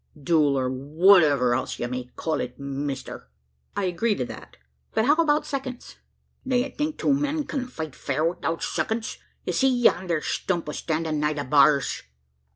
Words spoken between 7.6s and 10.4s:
fight fair 'ithout seconds? Ye see yander